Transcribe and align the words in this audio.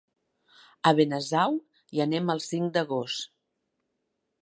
A 0.91 0.93
Benasau 0.99 1.59
hi 1.97 2.03
anem 2.07 2.35
el 2.37 2.43
cinc 2.49 2.75
d'agost. 2.79 3.31